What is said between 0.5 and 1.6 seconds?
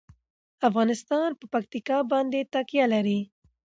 افغانستان په